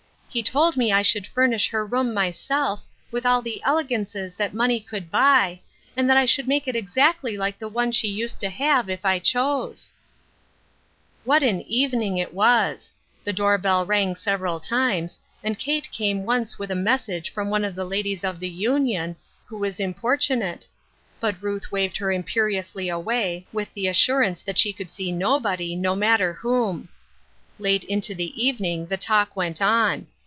[0.33, 4.79] He told me I should furnish her room myself, with all the elegances that money
[4.79, 5.59] could buy,
[5.97, 9.03] and that I should make it exactly like the one she used to have, if
[9.03, 9.91] I chose."
[11.25, 12.31] 172 A TROUBLESOME "YOUNG PERSON.
[12.31, 12.33] What an evening it
[12.73, 12.93] was!
[13.25, 17.65] The door bell ransr several times, and Kate came once with a message from one
[17.65, 20.65] of the ladies of the Union, who was im portunate;
[21.19, 25.93] but Ruth waved her imperiously away, with the assurance that she could see nobody, no
[25.93, 26.87] matter whom.
[27.59, 30.07] Late into the evening the talk went on.